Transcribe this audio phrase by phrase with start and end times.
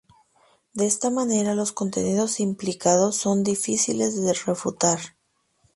[0.73, 4.97] De esta manera, los contenidos implicados son difíciles de refutar.